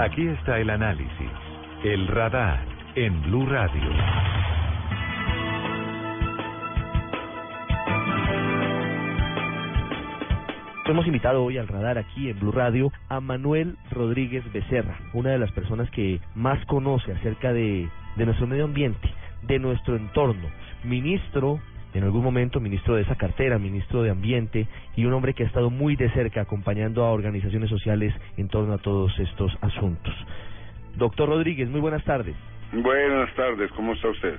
[0.00, 1.30] Aquí está el análisis,
[1.84, 2.64] el radar
[2.94, 3.82] en Blue Radio.
[10.86, 15.38] Hemos invitado hoy al radar aquí en Blue Radio a Manuel Rodríguez Becerra, una de
[15.38, 19.08] las personas que más conoce acerca de, de nuestro medio ambiente,
[19.42, 20.48] de nuestro entorno.
[20.82, 21.60] Ministro,
[21.94, 25.46] en algún momento ministro de esa cartera, ministro de Ambiente, y un hombre que ha
[25.46, 30.14] estado muy de cerca acompañando a organizaciones sociales en torno a todos estos asuntos.
[30.96, 32.36] Doctor Rodríguez, muy buenas tardes.
[32.72, 34.38] Buenas tardes, ¿cómo está usted?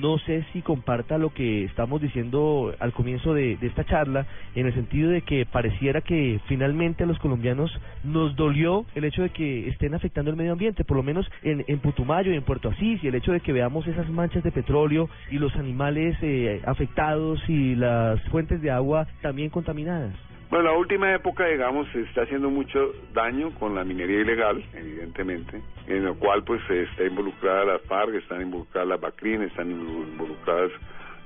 [0.00, 4.74] No sé si comparta lo que estamos diciendo al comienzo de, esta charla, en el
[4.74, 7.70] sentido de que pareciera que finalmente a los colombianos
[8.04, 11.64] nos dolió el hecho de que estén afectando el medio ambiente, por lo menos en,
[11.66, 14.52] en Putumayo y en Puerto Asís, y el hecho de que veamos esas manchas de
[14.52, 20.31] petróleo y los animales eh, afectados y las fuentes de agua también contaminadas.
[20.52, 25.62] Bueno, la última época, digamos, se está haciendo mucho daño con la minería ilegal, evidentemente,
[25.86, 30.70] en lo cual pues está involucrada la FARC, están involucradas las BACRIN, están involucradas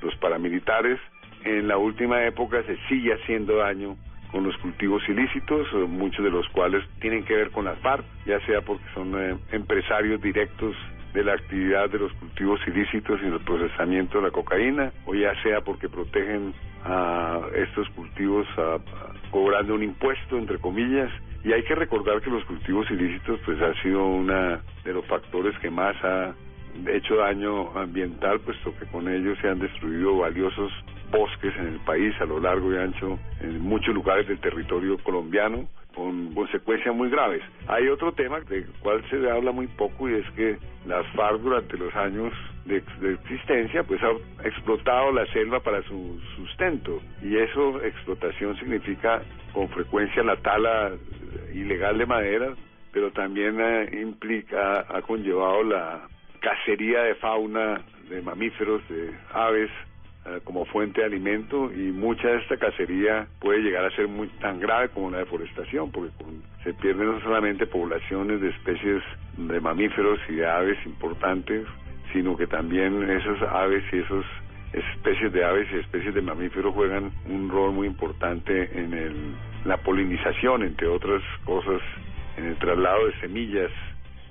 [0.00, 1.00] los paramilitares.
[1.42, 3.96] En la última época se sigue haciendo daño
[4.30, 8.38] con los cultivos ilícitos, muchos de los cuales tienen que ver con las FARC, ya
[8.46, 10.76] sea porque son eh, empresarios directos
[11.14, 15.34] de la actividad de los cultivos ilícitos y el procesamiento de la cocaína, o ya
[15.42, 16.54] sea porque protegen
[16.86, 18.78] a estos cultivos a,
[19.30, 21.10] cobrando un impuesto, entre comillas,
[21.44, 25.56] y hay que recordar que los cultivos ilícitos pues ha sido una de los factores
[25.58, 26.34] que más ha
[26.88, 30.72] hecho daño ambiental, puesto que con ellos se han destruido valiosos
[31.10, 35.68] bosques en el país a lo largo y ancho en muchos lugares del territorio colombiano
[35.96, 37.42] con consecuencias muy graves.
[37.68, 41.78] Hay otro tema del cual se habla muy poco y es que las FARC durante
[41.78, 42.32] los años
[42.66, 42.82] de,
[43.24, 44.10] existencia pues ha
[44.46, 49.22] explotado la selva para su sustento y eso explotación significa
[49.54, 50.92] con frecuencia la tala
[51.54, 52.54] ilegal de madera
[52.92, 56.08] pero también eh, implica ha conllevado la
[56.40, 57.80] cacería de fauna
[58.10, 59.70] de mamíferos de aves
[60.44, 64.60] como fuente de alimento y mucha de esta cacería puede llegar a ser muy tan
[64.60, 66.10] grave como la deforestación porque
[66.64, 69.02] se pierden no solamente poblaciones de especies
[69.36, 71.66] de mamíferos y de aves importantes
[72.12, 74.24] sino que también esas aves y esas
[74.72, 79.78] especies de aves y especies de mamíferos juegan un rol muy importante en el, la
[79.78, 81.80] polinización, entre otras cosas,
[82.36, 83.70] en el traslado de semillas,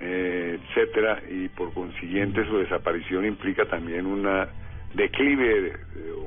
[0.00, 4.48] eh, etcétera, y por consiguiente su desaparición implica también una
[4.94, 5.72] declive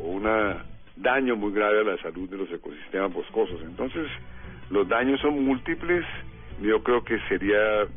[0.01, 0.27] o un
[0.95, 3.61] daño muy grave a la salud de los ecosistemas boscosos.
[3.63, 4.07] Entonces,
[4.69, 6.05] los daños son múltiples.
[6.61, 7.87] Yo creo que sería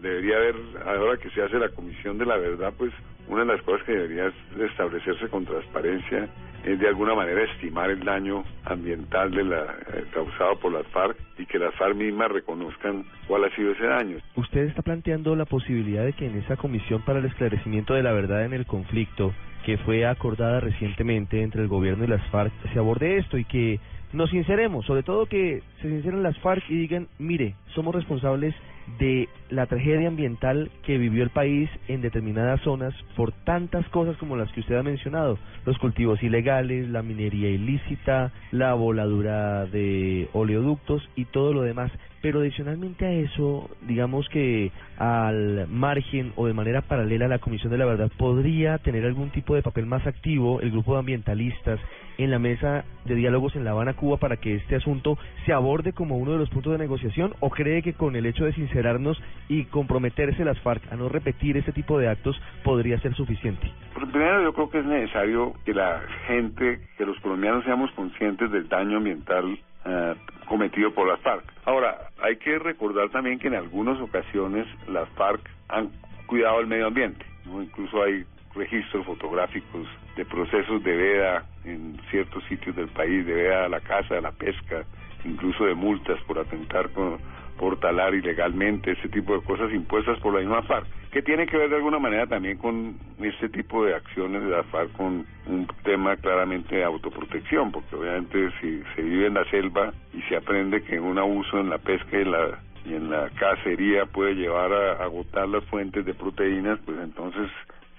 [0.00, 2.92] debería haber, ahora que se hace la Comisión de la Verdad, pues
[3.28, 6.28] una de las cosas que debería establecerse con transparencia
[6.64, 11.16] es de alguna manera estimar el daño ambiental de la, eh, causado por las FARC
[11.38, 14.16] y que las FARC mismas reconozcan cuál ha sido ese daño.
[14.36, 18.12] Usted está planteando la posibilidad de que en esa Comisión para el Esclarecimiento de la
[18.12, 19.34] Verdad en el Conflicto,
[19.66, 23.78] que fue acordada recientemente entre el gobierno y las FARC, se aborde esto y que
[24.14, 28.54] nos sinceremos, sobre todo que se sinceren las FARC y digan, mire, somos responsables
[28.98, 34.36] de la tragedia ambiental que vivió el país en determinadas zonas por tantas cosas como
[34.36, 41.02] las que usted ha mencionado, los cultivos ilegales, la minería ilícita, la voladura de oleoductos
[41.16, 41.90] y todo lo demás.
[42.24, 47.70] Pero adicionalmente a eso, digamos que al margen o de manera paralela a la Comisión
[47.70, 51.78] de la Verdad podría tener algún tipo de papel más activo el grupo de ambientalistas
[52.16, 55.92] en la mesa de diálogos en La Habana, Cuba, para que este asunto se aborde
[55.92, 59.22] como uno de los puntos de negociación o cree que con el hecho de sincerarnos
[59.50, 63.70] y comprometerse las FARC a no repetir este tipo de actos podría ser suficiente?
[63.94, 68.66] Primero yo creo que es necesario que la gente, que los colombianos seamos conscientes del
[68.66, 71.44] daño ambiental uh, cometido por las FARC.
[71.64, 75.90] Ahora, hay que recordar también que en algunas ocasiones las FARC han
[76.26, 77.62] cuidado el medio ambiente, ¿no?
[77.62, 79.86] incluso hay registros fotográficos
[80.16, 84.20] de procesos de veda en ciertos sitios del país, de veda a la caza, a
[84.20, 84.84] la pesca,
[85.24, 87.18] incluso de multas por atentar con,
[87.58, 91.56] por talar ilegalmente, ese tipo de cosas impuestas por la misma FARC, que tiene que
[91.56, 95.66] ver de alguna manera también con este tipo de acciones de la FARC, con un
[95.84, 100.82] tema claramente de autoprotección, porque obviamente si se vive en la selva y se aprende
[100.82, 105.04] que un abuso en la pesca y la y en la cacería puede llevar a
[105.04, 107.50] agotar las fuentes de proteínas, pues entonces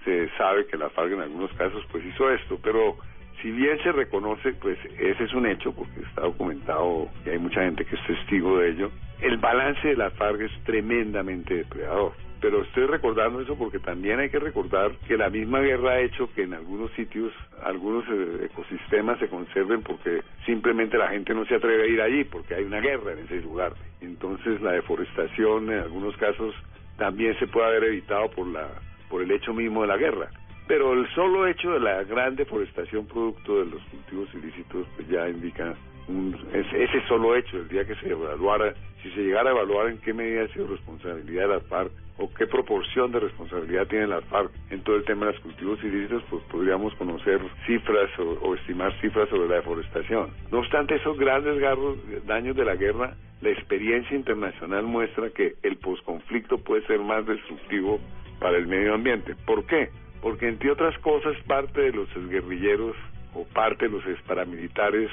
[0.04, 2.96] se sabe que la FARC en algunos casos pues hizo esto, pero
[3.42, 7.62] si bien se reconoce, pues ese es un hecho, porque está documentado y hay mucha
[7.62, 8.90] gente que es testigo de ello,
[9.20, 12.12] el balance de la FARC es tremendamente depredador.
[12.40, 16.30] Pero estoy recordando eso porque también hay que recordar que la misma guerra ha hecho
[16.34, 21.54] que en algunos sitios algunos eh, ecosistemas se conserven porque simplemente la gente no se
[21.54, 23.72] atreve a ir allí porque hay una guerra en ese lugar.
[24.02, 26.54] Entonces la deforestación en algunos casos
[26.98, 28.68] también se puede haber evitado por la
[29.08, 30.28] por el hecho mismo de la guerra.
[30.66, 35.28] Pero el solo hecho de la gran deforestación producto de los cultivos ilícitos pues ya
[35.28, 35.74] indica
[36.08, 39.98] un, ese solo hecho, el día que se evaluara, si se llegara a evaluar en
[39.98, 44.20] qué medida ha sido responsabilidad de la FARC o qué proporción de responsabilidad tiene la
[44.22, 48.92] FARC en todo el tema de los cultivos ilícitos, pues podríamos conocer cifras o, estimar
[49.00, 50.30] cifras sobre la deforestación.
[50.50, 55.76] No obstante esos grandes garros, daños de la guerra, la experiencia internacional muestra que el
[55.76, 58.00] posconflicto puede ser más destructivo
[58.40, 59.34] para el medio ambiente.
[59.46, 59.90] ¿Por qué?
[60.20, 62.96] Porque entre otras cosas parte de los guerrilleros
[63.34, 65.10] o parte de los paramilitares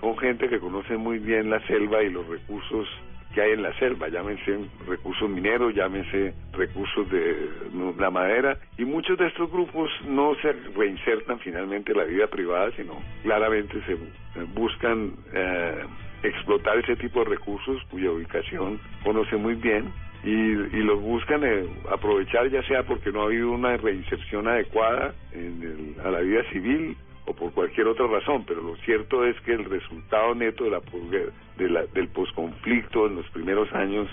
[0.00, 2.86] son gente que conoce muy bien la selva y los recursos
[3.34, 7.50] que hay en la selva, llámense recursos mineros, llámense recursos de
[7.98, 12.70] la madera, y muchos de estos grupos no se reinsertan finalmente en la vida privada,
[12.76, 13.96] sino claramente se
[14.54, 15.84] buscan eh,
[16.22, 19.92] explotar ese tipo de recursos cuya ubicación conoce muy bien
[20.24, 25.14] y, y los buscan eh, aprovechar ya sea porque no ha habido una reinserción adecuada
[25.32, 29.52] en a la vida civil o por cualquier otra razón, pero lo cierto es que
[29.52, 30.80] el resultado neto de la,
[31.58, 34.08] de del posconflicto en los primeros años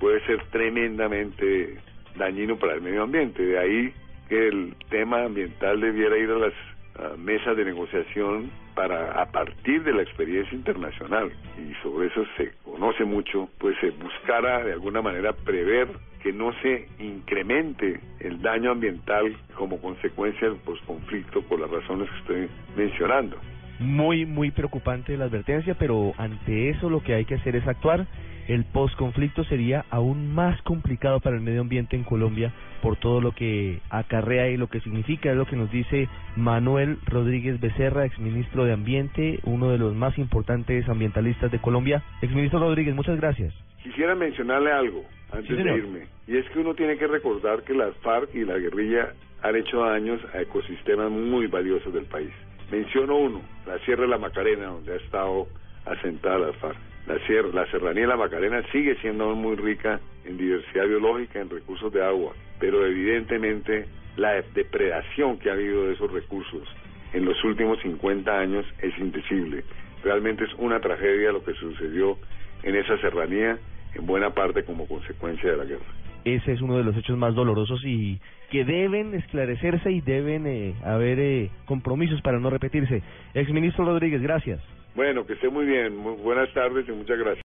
[0.00, 1.78] puede ser tremendamente
[2.16, 3.42] dañino para el medio ambiente.
[3.44, 3.92] De ahí
[4.28, 9.92] que el tema ambiental debiera ir a las mesas de negociación para, a partir de
[9.92, 15.32] la experiencia internacional, y sobre eso se conoce mucho, pues se buscara de alguna manera
[15.32, 15.88] prever
[16.22, 22.18] que no se incremente el daño ambiental como consecuencia del posconflicto por las razones que
[22.18, 23.36] estoy mencionando.
[23.78, 28.06] Muy, muy preocupante la advertencia, pero ante eso lo que hay que hacer es actuar.
[28.48, 33.32] El posconflicto sería aún más complicado para el medio ambiente en Colombia por todo lo
[33.32, 38.64] que acarrea y lo que significa, es lo que nos dice Manuel Rodríguez Becerra, exministro
[38.64, 42.02] de Ambiente, uno de los más importantes ambientalistas de Colombia.
[42.22, 43.52] Exministro Rodríguez, muchas gracias.
[43.82, 47.96] Quisiera mencionarle algo antes de irme, y es que uno tiene que recordar que las
[47.96, 49.12] FARC y la guerrilla
[49.42, 52.30] han hecho daños a ecosistemas muy valiosos del país.
[52.70, 55.46] Menciono uno, la Sierra de la Macarena, donde ha estado
[55.84, 56.76] asentada la FARC.
[57.06, 61.48] La, sierra, la serranía de la Macarena sigue siendo muy rica en diversidad biológica, en
[61.48, 63.86] recursos de agua, pero evidentemente
[64.16, 66.66] la depredación que ha habido de esos recursos
[67.12, 69.62] en los últimos 50 años es indecible.
[70.02, 72.18] Realmente es una tragedia lo que sucedió
[72.64, 73.56] en esa serranía
[73.94, 75.86] en buena parte como consecuencia de la guerra.
[76.26, 78.18] Ese es uno de los hechos más dolorosos y
[78.50, 83.00] que deben esclarecerse y deben eh, haber eh, compromisos para no repetirse.
[83.32, 84.60] Exministro Rodríguez, gracias.
[84.96, 86.02] Bueno, que esté muy bien.
[86.24, 87.44] Buenas tardes y muchas gracias.